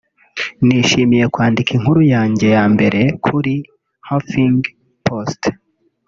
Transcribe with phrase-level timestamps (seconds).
[0.65, 3.53] “Nishimiye kwandika inkuru yanjye ya mbere kuri
[4.07, 5.41] Huffingpost